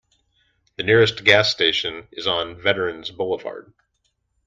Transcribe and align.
The 0.77 0.83
nearest 0.83 1.23
gas 1.23 1.51
station 1.51 2.07
is 2.11 2.25
on 2.25 2.59
Veterans 2.59 3.11
Boulevard. 3.11 3.71